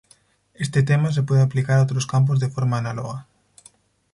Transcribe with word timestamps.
Este 0.55 0.81
tema 0.81 1.11
se 1.11 1.21
puede 1.21 1.43
aplicar 1.43 1.77
a 1.77 1.83
otros 1.83 2.07
campos 2.07 2.39
de 2.39 2.49
forma 2.49 2.79
análoga. 2.79 3.27